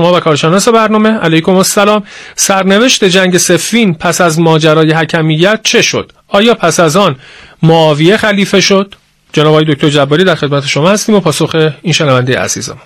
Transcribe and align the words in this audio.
شما 0.00 0.12
و 0.14 0.20
کارشناس 0.20 0.68
برنامه. 0.68 1.08
علیکم 1.08 1.52
السلام. 1.52 2.02
سرنوشت 2.36 3.04
جنگ 3.04 3.38
سفین 3.38 3.94
پس 3.94 4.20
از 4.20 4.38
ماجرای 4.40 4.92
حکمیت 4.92 5.60
چه 5.62 5.82
شد؟ 5.82 6.12
آیا 6.28 6.54
پس 6.54 6.80
از 6.80 6.96
آن 6.96 7.16
معاویه 7.62 8.16
خلیفه 8.16 8.60
شد؟ 8.60 8.94
جناب 9.32 9.48
آقای 9.48 9.64
دکتر 9.64 9.88
جباری 9.88 10.24
در 10.24 10.34
خدمت 10.34 10.66
شما 10.66 10.90
هستیم 10.90 11.14
و 11.14 11.20
پاسخ 11.20 11.70
این 11.82 11.92
شنونده 11.92 12.38
عزیزمون. 12.38 12.80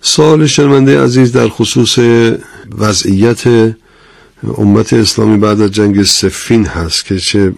سوال 0.00 0.46
شنونده 0.46 1.02
عزیز 1.02 1.32
در 1.32 1.48
خصوص 1.48 1.98
وضعیت 2.78 3.44
امت 4.58 4.92
اسلامی 4.92 5.38
بعد 5.38 5.60
از 5.60 5.70
جنگ 5.70 6.02
سفین 6.02 6.66
هست 6.66 7.04
که 7.04 7.18
چه 7.18 7.52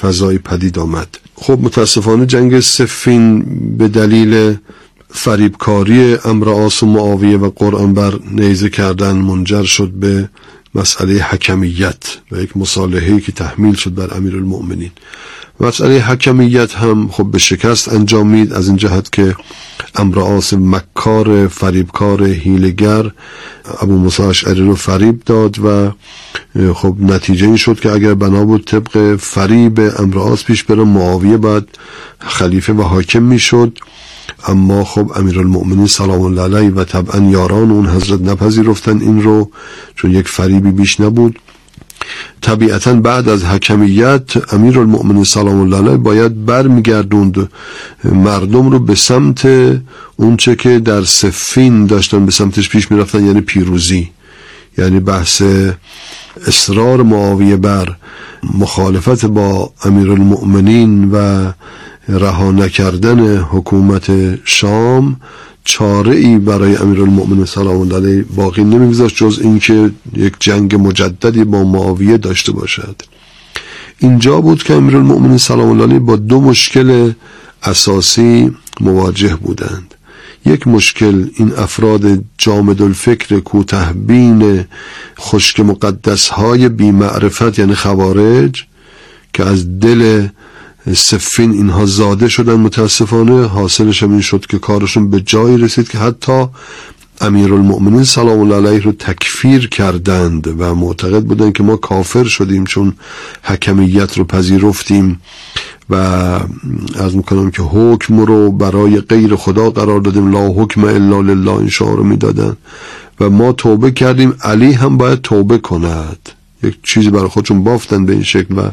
فضایی 0.00 0.38
پدید 0.38 0.78
آمد. 0.78 1.08
خب 1.34 1.58
متاسفانه 1.62 2.26
جنگ 2.26 2.60
سفین 2.60 3.44
به 3.78 3.88
دلیل 3.88 4.56
فریبکاری 5.16 6.18
امر 6.24 6.48
آس 6.48 6.82
و 6.82 6.86
معاویه 6.86 7.36
و 7.36 7.50
قرآن 7.56 7.94
بر 7.94 8.14
نیزه 8.30 8.68
کردن 8.68 9.16
منجر 9.16 9.62
شد 9.62 9.90
به 9.90 10.28
مسئله 10.74 11.22
حکمیت 11.22 11.96
و 12.32 12.40
یک 12.40 12.56
مصالحه 12.56 13.20
که 13.20 13.32
تحمیل 13.32 13.74
شد 13.74 13.94
بر 13.94 14.16
امیر 14.16 14.36
المؤمنین 14.36 14.90
مسئله 15.60 16.00
حکمیت 16.00 16.74
هم 16.74 17.08
خب 17.08 17.24
به 17.24 17.38
شکست 17.38 17.92
انجامید 17.92 18.52
از 18.52 18.68
این 18.68 18.76
جهت 18.76 19.12
که 19.12 19.36
امرآس 19.94 20.54
مکار 20.54 21.48
فریبکار 21.48 22.24
هیلگر 22.24 23.10
ابو 23.80 23.96
موسی 23.96 24.22
اشعری 24.22 24.66
رو 24.66 24.74
فریب 24.74 25.22
داد 25.26 25.58
و 25.58 25.90
خب 26.74 26.96
نتیجه 27.00 27.46
این 27.46 27.56
شد 27.56 27.80
که 27.80 27.90
اگر 27.90 28.14
بنا 28.14 28.44
بود 28.44 28.64
طبق 28.64 29.16
فریب 29.16 29.80
امرآس 29.98 30.44
پیش 30.44 30.64
بره 30.64 30.84
معاویه 30.84 31.36
بعد 31.36 31.68
خلیفه 32.18 32.72
و 32.72 32.82
حاکم 32.82 33.22
می‌شد. 33.22 33.78
اما 34.46 34.84
خب 34.84 35.12
امیرالمؤمنین 35.16 35.86
سلام 35.86 36.20
الله 36.22 36.42
علیه 36.42 36.70
و 36.70 36.84
طبعا 36.84 37.30
یاران 37.30 37.70
اون 37.70 37.86
حضرت 37.86 38.20
نپذیرفتن 38.20 39.00
این 39.00 39.22
رو 39.22 39.50
چون 39.94 40.10
یک 40.10 40.28
فریبی 40.28 40.70
بیش 40.70 41.00
نبود. 41.00 41.38
طبیعتا 42.40 42.94
بعد 42.94 43.28
از 43.28 43.44
حکمیت 43.44 44.52
امیر 44.54 44.78
المؤمن 44.78 45.24
سلام 45.24 45.60
الله 45.60 45.76
علیه 45.76 45.96
باید 45.96 46.46
برمیگردوند. 46.46 47.48
مردم 48.04 48.70
رو 48.70 48.78
به 48.78 48.94
سمت 48.94 49.48
اونچه 50.16 50.56
که 50.56 50.78
در 50.78 51.04
سفین 51.04 51.86
داشتن 51.86 52.26
به 52.26 52.32
سمتش 52.32 52.68
پیش 52.68 52.90
می‌رفتن 52.90 53.26
یعنی 53.26 53.40
پیروزی. 53.40 54.10
یعنی 54.78 55.00
بحث 55.00 55.42
اصرار 56.46 57.02
معاویه 57.02 57.56
بر 57.56 57.96
مخالفت 58.58 59.24
با 59.24 59.72
امیر 59.84 60.10
المؤمنین 60.10 61.10
و 61.12 61.46
رها 62.08 62.52
نکردن 62.52 63.36
حکومت 63.36 64.10
شام 64.44 65.16
چاره 65.64 66.16
ای 66.16 66.38
برای 66.38 66.76
امیرالمؤمنین 66.76 67.44
سلام 67.44 67.80
الله 67.80 67.96
علیه 67.96 68.24
باقی 68.36 68.64
نمیگذاشت 68.64 69.16
جز 69.16 69.38
اینکه 69.42 69.90
یک 70.16 70.34
جنگ 70.40 70.74
مجددی 70.74 71.44
با 71.44 71.64
معاویه 71.64 72.18
داشته 72.18 72.52
باشد. 72.52 73.02
اینجا 73.98 74.40
بود 74.40 74.62
که 74.62 74.74
امیرالمؤمنین 74.74 75.38
سلام 75.38 75.70
الله 75.70 75.82
علیه 75.82 75.98
با 75.98 76.16
دو 76.16 76.40
مشکل 76.40 77.12
اساسی 77.62 78.52
مواجه 78.80 79.36
بودند. 79.36 79.94
یک 80.46 80.68
مشکل 80.68 81.28
این 81.36 81.52
افراد 81.52 82.24
جامد 82.38 82.82
الفکر 82.82 83.40
کوتهبین 83.40 84.64
خشک 85.18 85.60
مقدس 85.60 86.28
های 86.28 86.68
بیمعرفت 86.68 87.58
یعنی 87.58 87.74
خوارج 87.74 88.64
که 89.32 89.44
از 89.44 89.80
دل 89.80 90.26
سفین 90.92 91.52
اینها 91.52 91.86
زاده 91.86 92.28
شدن 92.28 92.54
متاسفانه. 92.54 93.46
حاصلش 93.46 94.02
هم 94.02 94.10
این 94.10 94.20
شد 94.20 94.46
که 94.46 94.58
کارشون 94.58 95.10
به 95.10 95.20
جایی 95.20 95.58
رسید 95.58 95.88
که 95.88 95.98
حتی 95.98 96.46
المؤمنین 97.20 98.04
سلام 98.04 98.40
الله 98.40 98.68
علیه 98.68 98.82
رو 98.82 98.92
تکفیر 98.92 99.68
کردند 99.68 100.60
و 100.60 100.74
معتقد 100.74 101.22
بودن 101.22 101.52
که 101.52 101.62
ما 101.62 101.76
کافر 101.76 102.24
شدیم 102.24 102.64
چون 102.64 102.92
حکمیت 103.42 104.18
رو 104.18 104.24
پذیرفتیم 104.24 105.20
و 105.90 105.94
از 106.94 107.16
می‌کنم 107.16 107.50
که 107.50 107.62
حکم 107.62 108.20
رو 108.20 108.52
برای 108.52 109.00
غیر 109.00 109.36
خدا 109.36 109.70
قرار 109.70 110.00
دادیم. 110.00 110.32
لا 110.32 110.48
حکم 110.48 110.84
الا 110.84 111.20
لله 111.20 111.52
این 111.52 111.68
شعار 111.68 111.96
رو 111.96 112.04
می‌دادن 112.04 112.56
و 113.20 113.30
ما 113.30 113.52
توبه 113.52 113.90
کردیم. 113.90 114.34
علی 114.42 114.72
هم 114.72 114.96
باید 114.96 115.20
توبه 115.20 115.58
کند. 115.58 116.28
یک 116.62 116.78
چیزی 116.82 117.10
برای 117.10 117.28
خودشون 117.28 117.64
بافتن 117.64 118.06
به 118.06 118.12
این 118.12 118.22
شکل 118.22 118.58
و 118.58 118.70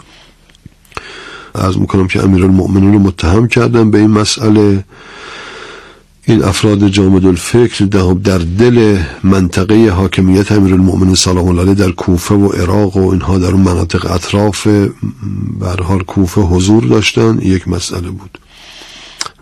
از 1.55 1.77
می‌کنم 1.77 2.07
که 2.07 2.23
امیر 2.23 2.43
المؤمنین 2.43 2.93
رو 2.93 2.99
متهم 2.99 3.47
کردن 3.47 3.91
به 3.91 3.97
این 3.97 4.11
مسئله. 4.11 4.83
این 6.25 6.43
افراد 6.43 6.87
جامد 6.87 7.25
الفکر 7.25 7.85
در 8.23 8.37
دل 8.37 8.97
منطقه 9.23 9.89
حاکمیت 9.89 10.51
امیر 10.51 10.73
المؤمنین 10.73 11.15
سلام 11.15 11.47
الله 11.47 11.73
در 11.73 11.91
کوفه 11.91 12.35
و 12.35 12.47
عراق 12.47 12.97
و 12.97 13.09
اینها 13.09 13.37
در 13.37 13.51
مناطق 13.51 14.11
اطراف 14.11 14.67
حال 15.83 16.03
کوفه 16.03 16.41
حضور 16.41 16.83
داشتن. 16.83 17.39
یک 17.41 17.67
مسئله 17.67 18.09
بود. 18.09 18.37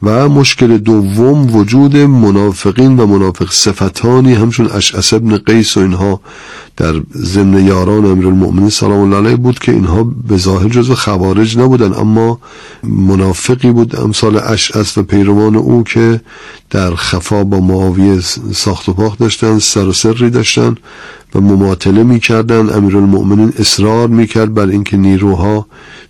و 0.03 0.29
مشکل 0.29 0.77
دوم 0.77 1.55
وجود 1.55 1.97
منافقین 1.97 2.99
و 2.99 3.05
منافق 3.05 3.51
صفتانی 3.51 4.33
همچون 4.33 4.69
اشعث 4.71 5.13
ابن 5.13 5.37
قیس 5.37 5.77
و 5.77 5.79
اینها 5.79 6.21
در 6.77 7.01
ضمن 7.15 7.65
یاران 7.65 8.05
المؤمنین 8.05 8.69
سلام 8.69 8.99
الله 8.99 9.17
علیه 9.17 9.35
بود 9.35 9.59
که 9.59 9.71
اینها 9.71 10.03
به 10.27 10.37
ظاهر 10.37 10.69
جزو 10.69 10.95
خوارج 10.95 11.57
نبودن 11.57 11.93
اما 11.93 12.39
منافقی 12.83 13.71
بود 13.71 13.95
امثال 13.95 14.41
اشعث 14.43 14.97
و 14.97 15.03
پیروان 15.03 15.55
او 15.55 15.83
که 15.83 16.21
در 16.69 16.95
خفا 16.95 17.43
با 17.43 17.59
معاویه 17.59 18.19
ساخت 18.53 18.89
و 18.89 18.93
پاخت 18.93 19.19
داشتن 19.19 19.59
سر 19.59 19.87
و 19.87 19.93
سری 19.93 20.29
داشتن 20.29 20.75
و 21.35 21.41
مماطله 21.41 22.03
می‌کردن. 22.03 22.69
المؤمنین 22.69 23.53
اصرار 23.59 24.07
می‌کرد 24.07 24.53
بر 24.53 24.67
اینکه 24.67 24.97
نیروها 24.97 25.67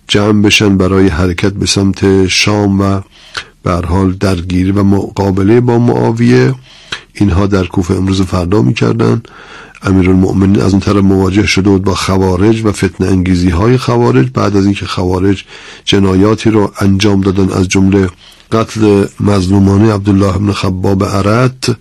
جمع 0.08 0.42
بشن 0.42 0.76
برای 0.76 1.08
حرکت 1.08 1.52
به 1.52 1.66
سمت 1.66 2.26
شام 2.26 2.80
و 2.80 3.00
بر 3.62 3.84
حال 3.84 4.12
درگیری 4.12 4.70
و 4.70 4.82
مقابله 4.82 5.60
با 5.60 5.78
معاویه. 5.78 6.54
اینها 7.14 7.46
در 7.46 7.66
کوفه 7.66 7.94
امروز 7.94 8.22
فردا 8.22 8.62
می‌کردن. 8.62 9.22
المؤمنین 9.82 10.60
از 10.60 10.72
اون 10.72 10.80
طرف 10.80 10.96
مواجه 10.96 11.46
شده 11.46 11.70
بود 11.70 11.82
با 11.82 11.94
خوارج 11.94 12.64
و 12.64 12.72
فتن 12.72 13.04
انگیزی 13.04 13.50
های 13.50 13.76
خوارج. 13.76 14.30
بعد 14.34 14.56
از 14.56 14.64
اینکه 14.64 14.86
خوارج 14.86 15.44
جنایاتی 15.84 16.50
رو 16.50 16.72
انجام 16.80 17.20
دادن 17.20 17.52
از 17.52 17.68
جمله 17.68 18.08
قتل 18.52 19.06
مظلومانه 19.20 19.92
عبدالله 19.92 20.36
ابن 20.36 20.52
خباب 20.52 21.04
عرد 21.04 21.76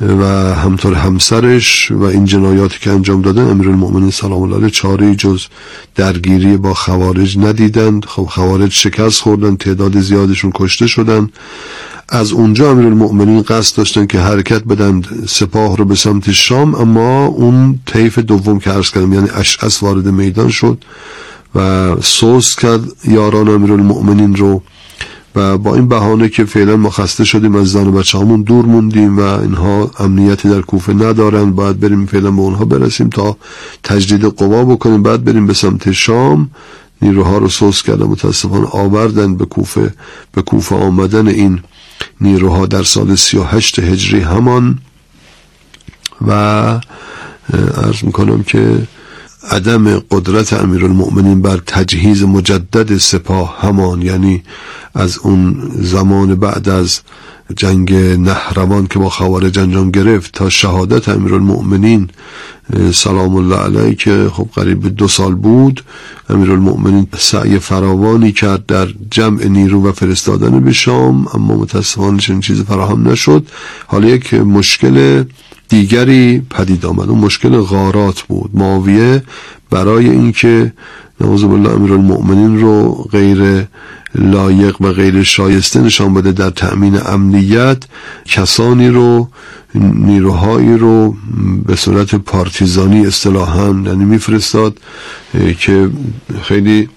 و 0.00 0.24
همطور 0.54 0.94
همسرش 0.94 1.90
و 1.90 2.02
این 2.02 2.24
جنایاتی 2.24 2.78
که 2.80 2.90
انجام 2.90 3.22
دادن 3.22 3.50
امیر 3.50 3.68
المؤمنین 3.68 4.10
سلام 4.10 4.42
الله 4.42 4.56
علیه 4.56 4.70
چاره 4.70 5.14
جز 5.14 5.46
درگیری 5.94 6.56
با 6.56 6.74
خوارج 6.74 7.38
ندیدند. 7.38 8.04
خب 8.04 8.22
خوارج 8.22 8.72
شکست 8.72 9.20
خوردن 9.20 9.56
تعداد 9.56 10.00
زیادشون 10.00 10.52
کشته 10.54 10.86
شدن. 10.86 11.28
از 12.08 12.32
اونجا 12.32 12.70
امیر 12.70 12.86
المؤمنین 12.86 13.42
قصد 13.42 13.76
داشتن 13.76 14.06
که 14.06 14.18
حرکت 14.18 14.64
بدن 14.64 15.02
سپاه 15.28 15.76
رو 15.76 15.84
به 15.84 15.94
سمت 15.94 16.32
شام 16.32 16.74
اما 16.74 17.26
اون 17.26 17.80
طیف 17.86 18.18
دوم 18.18 18.58
که 18.58 18.70
عرض 18.70 18.90
کردم 18.90 19.12
یعنی 19.12 19.28
اشعس 19.34 19.82
وارد 19.82 20.06
میدان 20.06 20.48
شد 20.48 20.84
و 21.54 21.96
سوس 22.00 22.54
کرد 22.54 22.80
یاران 23.04 23.48
امیر 23.48 23.72
المؤمنین 23.72 24.36
رو. 24.36 24.62
و 25.36 25.58
با 25.58 25.74
این 25.74 25.88
بهانه 25.88 26.28
که 26.28 26.44
فعلا 26.44 26.76
ما 26.76 26.90
خسته 26.90 27.24
شدیم 27.24 27.56
از 27.56 27.72
زن 27.72 27.86
و 27.86 27.92
بچه 27.92 28.18
همون 28.18 28.42
دور 28.42 28.64
موندیم 28.64 29.18
و 29.18 29.20
اینها 29.20 29.90
امنیتی 29.98 30.48
در 30.48 30.60
کوفه 30.60 30.92
ندارن. 30.92 31.50
باید 31.50 31.80
بریم 31.80 32.06
فعلا 32.06 32.30
به 32.30 32.40
اونها 32.40 32.64
برسیم 32.64 33.08
تا 33.08 33.36
تجدید 33.84 34.24
قوا 34.24 34.64
بکنیم. 34.64 35.02
بعد 35.02 35.24
بریم 35.24 35.46
به 35.46 35.54
سمت 35.54 35.92
شام. 35.92 36.50
نیروها 37.02 37.38
رو 37.38 37.48
سوس 37.48 37.82
کردن. 37.82 38.06
متاسفانه 38.06 38.66
آوردن 38.66 39.36
به 39.36 39.44
کوفه 39.44 39.94
به 40.32 40.42
کوفه 40.42 40.76
آمدن 40.76 41.28
این 41.28 41.60
نیروها 42.20 42.66
در 42.66 42.82
سال 42.82 43.14
38 43.14 43.78
هجری 43.78 44.20
همان. 44.20 44.78
و 46.28 46.30
ارز 47.74 48.04
می‌کنم 48.04 48.42
که 48.42 48.86
عدم 49.50 49.98
قدرت 49.98 50.52
المؤمنین 50.52 51.42
بر 51.42 51.56
تجهیز 51.66 52.22
مجدد 52.22 52.98
سپاه 52.98 53.56
همان 53.60 54.02
یعنی 54.02 54.42
از 54.94 55.18
اون 55.18 55.70
زمان 55.74 56.34
بعد 56.34 56.68
از 56.68 57.00
جنگ 57.56 57.94
نهروان 57.94 58.86
که 58.86 58.98
با 58.98 59.10
خوارج 59.10 59.58
انجام 59.58 59.90
گرفت 59.90 60.32
تا 60.32 60.50
شهادت 60.50 61.08
المؤمنین 61.08 62.08
سلام 62.92 63.36
الله 63.36 63.56
علیه 63.56 63.94
که 63.94 64.30
خب 64.32 64.48
قریب 64.54 64.96
دو 64.96 65.08
سال 65.08 65.34
بود 65.34 65.84
المؤمنین 66.30 67.06
سعی 67.18 67.58
فراوانی 67.58 68.32
کرد 68.32 68.66
در 68.66 68.88
جمع 69.10 69.44
نیرو 69.44 69.82
و 69.82 69.92
فرستادن 69.92 70.60
به 70.60 70.72
شام 70.72 71.26
اما 71.34 71.56
متاسفانه 71.56 72.18
چنین 72.18 72.40
چیز 72.40 72.62
فراهم 72.62 73.08
نشد. 73.08 73.46
حالا 73.86 74.08
یک 74.08 74.34
مشکل 74.34 75.24
دیگری 75.68 76.42
پدید 76.50 76.86
آمد. 76.86 77.08
اون 77.08 77.18
مشکل 77.18 77.60
غارات 77.60 78.22
بود. 78.22 78.50
معاویه 78.54 79.22
برای 79.70 80.10
اینکه 80.10 80.72
نعوذ 81.20 81.44
بالله 81.44 81.92
المؤمنین 81.92 82.60
رو 82.60 82.92
غیر 83.12 83.66
لایق 84.14 84.80
و 84.80 84.92
غیر 84.92 85.22
شایسته 85.22 85.80
نشان 85.80 86.14
بده 86.14 86.32
در 86.32 86.50
تأمین 86.50 87.00
امنیت 87.06 87.84
کسانی 88.24 88.88
رو 88.88 89.28
نیروهایی 89.94 90.78
رو 90.78 91.16
به 91.66 91.76
صورت 91.76 92.14
پارتیزانی 92.14 93.06
اصطلاحا 93.06 93.66
یعنی 93.66 94.04
میفرستاد 94.04 94.78
که 95.58 95.90
خیلی 96.42 96.88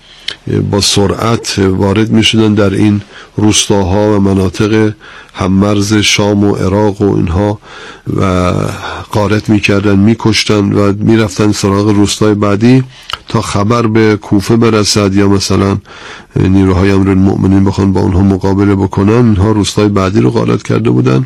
با 0.72 0.81
سرعت 0.81 1.60
وارد 1.60 2.10
می 2.12 2.24
شدن 2.24 2.54
در 2.54 2.74
این 2.74 3.02
روستاها 3.38 4.16
و 4.16 4.20
مناطق 4.20 4.94
هممرز 5.34 5.94
شام 5.94 6.44
و 6.44 6.56
عراق 6.56 7.02
و 7.02 7.16
اینها 7.16 7.60
و 8.18 8.54
قارت 9.12 9.50
می 9.50 9.60
کردن 9.60 10.00
می 10.00 10.16
کشتن 10.20 10.74
و 10.74 10.94
می 10.94 11.18
رفتن 11.18 11.52
سراغ 11.52 11.90
روستای 11.90 12.34
بعدی 12.34 12.84
تا 13.28 13.42
خبر 13.42 13.88
به 13.88 14.18
کوفه 14.22 14.58
برسد 14.58 15.14
یا 15.14 15.28
مثلا 15.28 15.78
نیروهای 16.36 16.92
امر 16.92 17.10
المؤمنین 17.10 17.64
بخوان 17.66 17.94
با 17.94 18.02
اونها 18.02 18.22
مقابله 18.22 18.76
بکنن. 18.76 19.26
اینها 19.26 19.52
روستای 19.52 19.88
بعدی 19.88 20.22
رو 20.22 20.31
قارت 20.31 20.64
کرده 20.64 20.90
بودن 20.90 21.26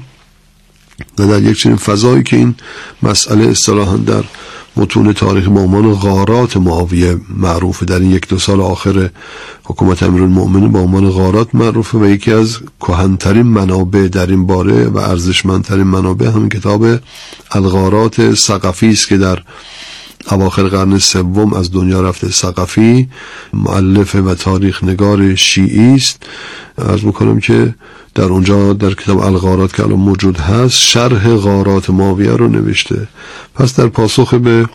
و 1.20 1.28
در 1.28 1.42
یک 1.44 1.58
چنین 1.58 1.76
فضایی 1.76 2.24
که 2.24 2.38
این 2.38 2.56
مسئله 3.04 3.46
اصطلاحا 3.46 3.98
در 3.98 4.24
متون 4.76 5.14
تاریخ 5.14 5.48
به 5.48 5.60
عنوان 5.60 5.94
غارات 5.94 6.58
معاویه 6.58 7.18
معروفه 7.38 7.86
در 7.86 8.00
این 8.00 8.12
یک 8.12 8.28
دو 8.28 8.40
سال 8.40 8.62
آخر 8.62 9.10
حکومت 9.64 10.04
امیرالمؤمنین 10.04 10.72
با 10.72 10.80
عنوان 10.80 11.10
غارات 11.10 11.56
معروفه 11.56 11.98
و 11.98 12.06
یکی 12.06 12.32
از 12.34 12.58
کهنترین 12.80 13.42
منابع 13.42 14.08
در 14.08 14.28
این 14.28 14.48
باره 14.48 14.88
و 14.88 14.98
ارزشمندترین 14.98 15.84
منابع 15.84 16.28
همین 16.28 16.50
کتاب 16.50 16.86
الغارات 17.52 18.34
سقفی 18.34 18.90
است 18.90 19.08
که 19.08 19.18
در 19.18 19.40
اواخر 20.32 20.64
قرن 20.64 20.98
سوم 20.98 21.54
از 21.54 21.72
دنیا 21.72 22.02
رفته 22.02 22.30
سقفی 22.30 23.10
معلف 23.54 24.16
و 24.16 24.36
تاریخ 24.36 24.84
نگار 24.84 25.36
شیعی 25.36 25.96
است. 25.96 26.24
از 26.78 27.06
می‌کنم 27.06 27.40
که 27.40 27.76
در 28.16 28.24
اونجا 28.24 28.74
در 28.74 28.94
کتاب 28.94 29.18
الغارات 29.18 29.74
که 29.76 29.84
الان 29.84 30.00
موجود 30.00 30.38
هست 30.38 30.76
شرح 30.76 31.36
غارات 31.36 31.90
ماویه 31.90 32.32
رو 32.32 32.48
نوشته. 32.48 33.08
پس 33.56 33.76
در 33.76 33.88
پاسخ 33.88 34.34
به 34.34 34.66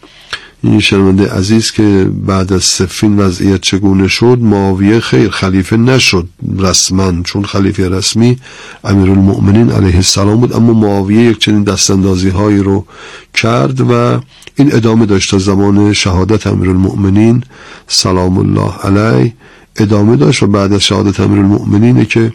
این 0.62 0.80
شنونده 0.80 1.32
عزیز 1.32 1.70
که 1.70 2.10
بعد 2.26 2.52
از 2.52 2.64
سفین 2.64 3.18
وضعیت 3.18 3.60
چگونه 3.60 4.08
شد 4.08 4.38
معاویه 4.40 5.00
خیر 5.00 5.30
خلیفه 5.30 5.76
نشد 5.76 6.28
رسما 6.58 7.22
چون 7.22 7.44
خلیفه 7.44 7.88
رسمی 7.88 8.38
امیر 8.84 9.10
المؤمنین 9.10 9.70
علیه 9.70 9.94
السلام 9.94 10.40
بود 10.40 10.52
اما 10.52 10.72
معاویه 10.72 11.22
یک 11.22 11.38
چنین 11.38 11.62
دستاندازی 11.62 12.28
هایی 12.28 12.58
رو 12.58 12.86
کرد 13.34 13.80
و 13.80 14.20
این 14.56 14.74
ادامه 14.74 15.06
داشت 15.06 15.30
تا 15.30 15.38
زمان 15.38 15.92
شهادت 15.92 16.46
امیر 16.46 16.70
المؤمنین 16.70 17.42
سلام 17.88 18.38
الله 18.38 18.72
علیه 18.84 19.34
ادامه 19.76 20.16
داشت 20.16 20.42
و 20.42 20.46
بعد 20.46 20.72
از 20.72 20.82
شهادت 20.82 21.20
امیر 21.20 21.38
المؤمنینه 21.38 22.04
که 22.04 22.32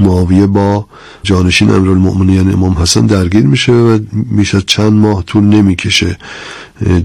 معاویه 0.00 0.46
با 0.46 0.86
جانشین 1.22 1.70
المؤمنین 1.70 2.36
یعنی 2.36 2.52
امام 2.52 2.72
حسن 2.72 3.06
درگیر 3.06 3.46
میشه 3.46 3.72
و 3.72 3.98
میشه 4.12 4.62
چند 4.62 4.92
ماه 4.92 5.22
طول 5.22 5.44
نمی‌کشه. 5.44 6.18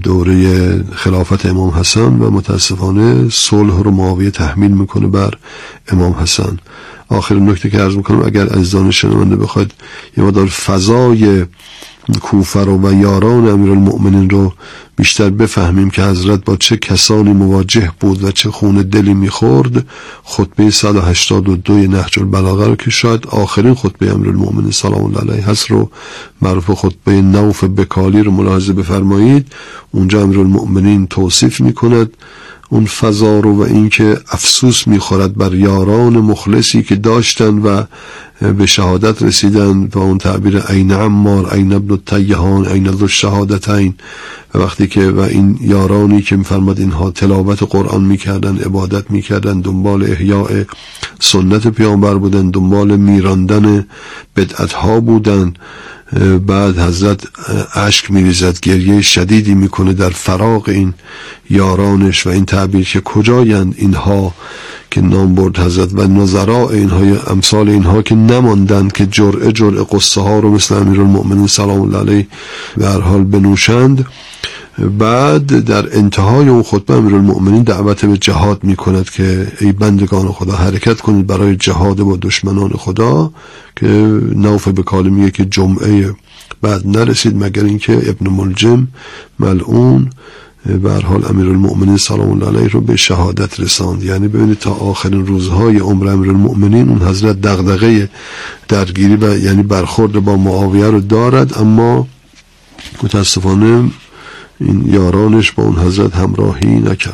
دوره 0.02 0.84
خلافت 0.92 1.46
امام 1.46 1.70
حسن 1.70 2.18
و 2.18 2.30
متاسفانه 2.30 3.28
صلح 3.28 3.82
رو 3.82 3.90
معاویه 3.90 4.30
تحمیل 4.30 4.70
می‌کنه 4.70 5.06
بر 5.06 5.34
امام 5.88 6.12
حسن. 6.12 6.58
آخر 7.08 7.34
نکته 7.34 7.70
که 7.70 7.78
عرض 7.78 7.96
می‌کنم 7.96 8.22
اگر 8.26 8.48
عزیزان 8.48 8.90
شنونده 8.90 9.36
بخواید 9.36 9.70
یه 10.16 10.24
مدار 10.24 10.46
فضای 10.46 11.44
کوفه 12.22 12.64
رو 12.64 12.88
و 12.88 12.92
یاران 12.92 13.48
المؤمنین 13.48 14.30
رو 14.30 14.52
بیشتر 14.96 15.30
بفهمیم 15.30 15.90
که 15.90 16.02
حضرت 16.02 16.44
با 16.44 16.56
چه 16.56 16.76
کسانی 16.76 17.32
مواجه 17.32 17.90
بود 18.00 18.24
و 18.24 18.30
چه 18.30 18.50
خون 18.50 18.76
دلی 18.82 19.14
می‌خورد. 19.14 19.86
خطبه 20.24 20.70
182 20.70 21.74
نهج 21.74 22.18
البلاغه 22.18 22.66
رو 22.66 22.76
که 22.76 22.90
شاید 22.90 23.26
آخرین 23.26 23.74
خطبه 23.74 24.12
المؤمنین 24.12 24.70
سلام 24.70 25.04
الله 25.04 25.20
علیه 25.20 25.48
هست 25.48 25.70
رو 25.70 25.90
معروف 26.42 26.70
خطبه 26.70 27.22
نوف 27.22 27.64
بکالی 27.64 28.22
رو 28.22 28.30
ملاحظه 28.30 28.72
بفرمایید. 28.72 29.52
اونجا 29.90 30.20
المؤمنین 30.20 31.06
توصیف 31.06 31.60
می‌کند 31.60 32.10
اون 32.72 32.86
فضا 32.86 33.40
رو 33.40 33.56
و 33.56 33.60
اینکه 33.60 34.18
افسوس 34.30 34.86
می‌خورد 34.86 35.36
بر 35.36 35.54
یاران 35.54 36.18
مخلصی 36.18 36.82
که 36.82 36.96
داشتن 36.96 37.58
و 37.58 37.82
به 38.52 38.66
شهادت 38.66 39.22
رسیدن 39.22 39.88
و 39.94 39.98
اون 39.98 40.18
تعبیر 40.18 40.58
عین 40.58 40.92
عمار 40.92 41.48
عین 41.48 41.72
ابن 41.72 41.90
التیهان 41.90 42.66
عین 42.66 42.90
ذو 42.90 43.02
الشهادتین 43.02 43.94
و 44.54 44.58
وقتی 44.58 44.86
که 44.86 45.10
و 45.10 45.20
این 45.20 45.58
یارانی 45.60 46.22
که 46.22 46.36
میفرماد 46.36 46.80
اینها 46.80 47.10
تلاوت 47.10 47.62
قرآن 47.62 48.04
می‌کردن 48.04 48.56
عبادت 48.58 49.10
می‌کردن 49.10 49.60
دنبال 49.60 50.02
احیاء 50.02 50.64
سنت 51.20 51.68
پیامبر 51.68 52.14
بودن 52.14 52.50
دنبال 52.50 52.96
میراندن 52.96 53.86
بدعت 54.36 54.72
ها 54.72 55.00
بودن 55.00 55.54
بعد 56.46 56.78
حضرت 56.78 57.20
اشک 57.74 58.10
میریزد 58.10 58.60
گریه 58.60 59.00
شدیدی 59.02 59.54
می‌کنه 59.54 59.92
در 59.92 60.10
فراغ 60.10 60.68
این 60.68 60.94
یارانش 61.50 62.26
و 62.26 62.30
این 62.30 62.44
تعبیر 62.44 62.88
که 62.88 63.00
کجایند 63.00 63.74
اینها 63.78 64.34
که 64.90 65.00
نام 65.00 65.34
برد 65.34 65.58
حضرت 65.58 65.88
و 65.92 66.06
نظراء 66.06 66.68
اینها 66.68 67.30
امثال 67.30 67.68
اینها 67.68 68.02
که 68.02 68.14
نماندند 68.14 68.92
که 68.92 69.06
جرعه 69.06 69.52
جرعه 69.52 69.84
قصه 69.92 70.20
ها 70.20 70.38
رو 70.38 70.50
مثل 70.50 70.74
امیر 70.74 71.00
المؤمنین 71.00 71.46
سلام 71.46 71.80
الله 71.80 71.98
علیه 71.98 72.26
به 72.76 72.88
حال 72.88 73.24
بنوشند. 73.24 74.06
بعد 74.78 75.64
در 75.64 75.96
انتهای 75.96 76.48
اون 76.48 76.62
خطبه 76.62 76.94
امیر 76.94 77.14
المؤمنین 77.14 77.62
دعوت 77.62 78.04
به 78.04 78.18
جهاد 78.18 78.64
می 78.64 78.76
کند 78.76 79.10
که 79.10 79.52
ای 79.60 79.72
بندگان 79.72 80.28
خدا 80.28 80.52
حرکت 80.52 81.00
کنید 81.00 81.26
برای 81.26 81.56
جهاد 81.56 81.96
با 81.96 82.18
دشمنان 82.22 82.68
خدا 82.68 83.32
که 83.76 83.86
نوف 84.36 84.68
به 84.68 84.82
کالمیه 84.82 85.30
که 85.30 85.44
جمعه 85.44 86.14
بعد 86.62 86.86
نرسید 86.86 87.44
مگر 87.44 87.64
اینکه 87.64 87.92
ابن 87.92 88.30
ملجم 88.30 88.88
ملعون 89.38 90.10
به 90.82 90.92
حال 90.92 91.24
امیر 91.28 91.48
المؤمنین 91.48 91.96
سلام 91.96 92.30
الله 92.30 92.46
علیه 92.46 92.68
رو 92.68 92.80
به 92.80 92.96
شهادت 92.96 93.60
رساند. 93.60 94.02
یعنی 94.02 94.28
ببینید 94.28 94.58
تا 94.58 94.70
آخرین 94.70 95.26
روزهای 95.26 95.78
عمر 95.78 96.08
المؤمنین 96.08 96.88
اون 96.88 97.02
حضرت 97.02 97.40
دغدغه 97.40 98.10
درگیری 98.68 99.16
و 99.16 99.38
یعنی 99.38 99.62
برخورد 99.62 100.12
با 100.12 100.36
معاویه 100.36 100.86
رو 100.86 101.00
دارد 101.00 101.58
اما 101.58 102.06
متاسفانه 103.02 103.90
این 104.62 104.82
یارانش 104.94 105.52
با 105.52 105.62
اون 105.62 105.78
حضرت 105.78 106.16
همراهی 106.16 106.80
نکرد. 106.80 107.10